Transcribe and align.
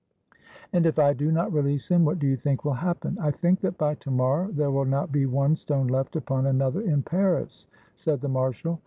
"And 0.73 0.87
if 0.87 0.97
I 0.97 1.13
do 1.13 1.31
not 1.31 1.53
release 1.53 1.89
him, 1.91 2.05
what 2.05 2.17
do 2.17 2.25
you 2.25 2.35
think 2.35 2.65
will 2.65 2.73
happen?" 2.73 3.19
"I 3.21 3.29
think 3.29 3.59
that 3.61 3.77
by 3.77 3.93
to 3.93 4.09
morrow 4.09 4.47
there 4.51 4.71
will 4.71 4.85
not 4.85 5.11
be 5.11 5.27
one 5.27 5.55
stone 5.55 5.85
left 5.85 6.15
upon 6.15 6.47
another 6.47 6.81
in 6.81 7.03
Paris," 7.03 7.67
said 7.93 8.21
the 8.21 8.27
marshal. 8.27 8.79